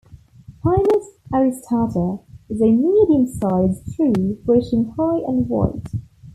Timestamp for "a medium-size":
2.59-3.83